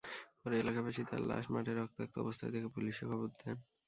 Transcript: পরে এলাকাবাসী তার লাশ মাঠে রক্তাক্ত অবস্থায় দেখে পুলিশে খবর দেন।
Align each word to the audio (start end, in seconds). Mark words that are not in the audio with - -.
পরে 0.41 0.55
এলাকাবাসী 0.59 1.01
তার 1.09 1.21
লাশ 1.29 1.45
মাঠে 1.53 1.71
রক্তাক্ত 1.73 2.15
অবস্থায় 2.19 2.51
দেখে 2.53 2.69
পুলিশে 2.75 3.03
খবর 3.09 3.29
দেন। 3.39 3.57